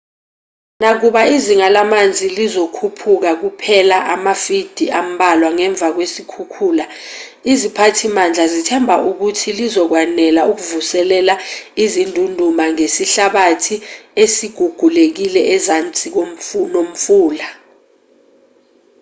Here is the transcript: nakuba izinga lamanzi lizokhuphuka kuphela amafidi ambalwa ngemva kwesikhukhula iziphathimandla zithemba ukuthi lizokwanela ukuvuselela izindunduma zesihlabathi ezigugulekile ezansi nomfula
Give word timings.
nakuba 0.81 1.21
izinga 1.35 1.67
lamanzi 1.75 2.27
lizokhuphuka 2.37 3.31
kuphela 3.41 3.97
amafidi 4.15 4.85
ambalwa 5.01 5.49
ngemva 5.57 5.87
kwesikhukhula 5.95 6.85
iziphathimandla 7.51 8.43
zithemba 8.53 8.95
ukuthi 9.09 9.49
lizokwanela 9.59 10.41
ukuvuselela 10.51 11.35
izindunduma 11.83 12.65
zesihlabathi 12.77 13.75
ezigugulekile 14.23 15.41
ezansi 15.55 16.07
nomfula 16.73 17.47